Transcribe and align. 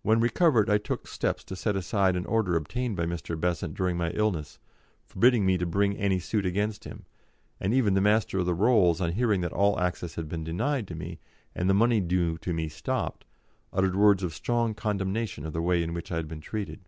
When 0.00 0.20
recovered, 0.20 0.70
I 0.70 0.78
took 0.78 1.06
steps 1.06 1.44
to 1.44 1.54
set 1.54 1.76
aside 1.76 2.16
an 2.16 2.24
order 2.24 2.56
obtained 2.56 2.96
by 2.96 3.04
Mr. 3.04 3.38
Besant 3.38 3.74
during 3.74 3.94
my 3.94 4.08
illness, 4.12 4.58
forbidding 5.04 5.44
me 5.44 5.58
to 5.58 5.66
bring 5.66 5.98
any 5.98 6.18
suit 6.18 6.46
against 6.46 6.84
him, 6.84 7.04
and 7.60 7.74
even 7.74 7.92
the 7.92 8.00
Master 8.00 8.38
of 8.38 8.46
the 8.46 8.54
Rolls, 8.54 9.02
on 9.02 9.12
hearing 9.12 9.42
that 9.42 9.52
all 9.52 9.78
access 9.78 10.14
had 10.14 10.30
been 10.30 10.44
denied 10.44 10.88
to 10.88 10.94
me, 10.94 11.18
and 11.54 11.68
the 11.68 11.74
money 11.74 12.00
due 12.00 12.38
to 12.38 12.54
me 12.54 12.70
stopped, 12.70 13.26
uttered 13.70 13.96
words 13.96 14.22
of 14.22 14.32
strong 14.32 14.72
condemnation 14.72 15.44
of 15.44 15.52
the 15.52 15.60
way 15.60 15.82
in 15.82 15.92
which 15.92 16.10
I 16.10 16.16
had 16.16 16.26
been 16.26 16.40
treated. 16.40 16.80